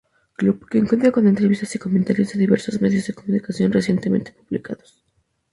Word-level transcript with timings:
Club" 0.39 0.57
que 0.67 0.83
cuenta 0.83 1.11
con 1.11 1.27
entrevistas 1.27 1.75
y 1.75 1.77
comentarios 1.77 2.29
de 2.29 2.39
diversos 2.39 2.81
medios 2.81 3.05
de 3.05 3.13
comunicación 3.13 3.71
recientemente 3.71 4.31
publicados. 4.31 4.99